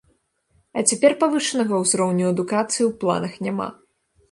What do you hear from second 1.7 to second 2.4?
ўзроўню